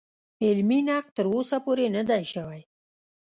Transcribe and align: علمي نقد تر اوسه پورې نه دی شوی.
علمي 0.45 0.79
نقد 0.87 1.11
تر 1.17 1.25
اوسه 1.33 1.57
پورې 1.65 1.85
نه 1.95 2.03
دی 2.09 2.23
شوی. 2.33 2.61